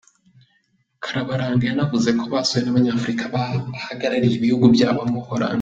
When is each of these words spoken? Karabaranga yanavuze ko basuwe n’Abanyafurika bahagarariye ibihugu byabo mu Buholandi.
Karabaranga 1.03 1.63
yanavuze 1.69 2.09
ko 2.19 2.25
basuwe 2.33 2.59
n’Abanyafurika 2.63 3.23
bahagarariye 3.35 4.35
ibihugu 4.37 4.65
byabo 4.75 5.01
mu 5.11 5.17
Buholandi. 5.23 5.49